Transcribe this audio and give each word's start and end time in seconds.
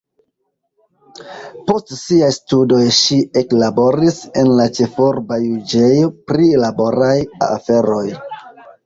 Post 1.65 1.91
siaj 1.97 2.29
studoj 2.37 2.79
ŝi 2.99 3.17
eklaboris 3.41 4.17
en 4.45 4.49
la 4.61 4.65
ĉefurba 4.79 5.37
juĝejo 5.43 6.09
pri 6.33 6.49
laboraj 6.65 7.15
aferoj. 7.51 8.03